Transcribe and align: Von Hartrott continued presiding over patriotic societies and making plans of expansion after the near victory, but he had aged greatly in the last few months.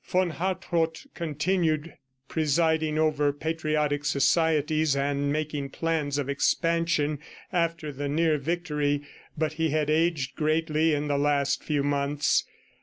Von 0.03 0.31
Hartrott 0.31 1.05
continued 1.13 1.93
presiding 2.27 2.97
over 2.97 3.31
patriotic 3.31 4.03
societies 4.03 4.95
and 4.95 5.31
making 5.31 5.69
plans 5.69 6.17
of 6.17 6.27
expansion 6.27 7.19
after 7.53 7.91
the 7.91 8.09
near 8.09 8.39
victory, 8.39 9.03
but 9.37 9.53
he 9.53 9.69
had 9.69 9.91
aged 9.91 10.35
greatly 10.35 10.91
in 10.95 11.07
the 11.07 11.19
last 11.19 11.63
few 11.63 11.83
months. 11.83 12.45